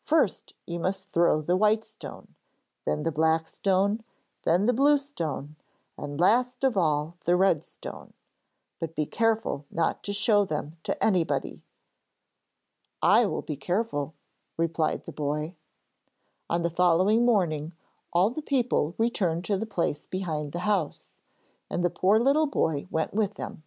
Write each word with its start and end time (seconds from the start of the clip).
'First 0.00 0.54
you 0.66 0.80
must 0.80 1.10
throw 1.10 1.42
the 1.42 1.58
white 1.58 1.84
stone, 1.84 2.34
then 2.86 3.02
the 3.02 3.12
black 3.12 3.46
stone, 3.46 4.02
then 4.44 4.64
the 4.64 4.72
blue 4.72 4.96
stone, 4.96 5.56
and 5.98 6.18
last 6.18 6.64
of 6.64 6.74
all 6.74 7.18
the 7.26 7.36
red 7.36 7.62
stone. 7.62 8.14
But 8.78 8.94
be 8.96 9.04
careful 9.04 9.66
not 9.70 10.02
to 10.04 10.14
show 10.14 10.46
them 10.46 10.78
to 10.84 11.04
anybody.' 11.04 11.60
'I 13.02 13.26
will 13.26 13.42
be 13.42 13.56
careful,' 13.58 14.14
replied 14.56 15.04
the 15.04 15.12
boy. 15.12 15.54
On 16.48 16.62
the 16.62 16.70
following 16.70 17.26
morning 17.26 17.74
all 18.10 18.30
the 18.30 18.40
people 18.40 18.94
returned 18.96 19.44
to 19.44 19.58
the 19.58 19.66
place 19.66 20.06
behind 20.06 20.52
the 20.52 20.60
house, 20.60 21.18
and 21.68 21.84
the 21.84 21.90
poor 21.90 22.18
little 22.18 22.46
boy 22.46 22.86
went 22.90 23.12
with 23.12 23.34
them. 23.34 23.64